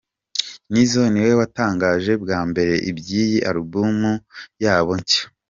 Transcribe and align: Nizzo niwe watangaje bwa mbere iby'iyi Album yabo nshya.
Nizzo 0.71 1.01
niwe 1.11 1.31
watangaje 1.39 2.11
bwa 2.23 2.39
mbere 2.49 2.73
iby'iyi 2.89 3.37
Album 3.51 3.97
yabo 4.63 4.91
nshya. 4.99 5.23